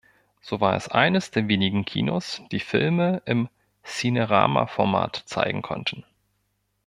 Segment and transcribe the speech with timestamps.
[0.41, 3.49] So war es eines der wenigen Kinos, die Filme im
[3.83, 6.03] Cinerama-Format zeigen konnten.